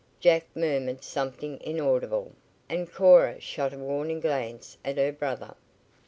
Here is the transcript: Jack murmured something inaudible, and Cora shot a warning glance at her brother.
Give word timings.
Jack 0.19 0.47
murmured 0.55 1.03
something 1.03 1.61
inaudible, 1.61 2.31
and 2.67 2.91
Cora 2.91 3.39
shot 3.39 3.71
a 3.71 3.77
warning 3.77 4.19
glance 4.19 4.75
at 4.83 4.97
her 4.97 5.11
brother. 5.11 5.53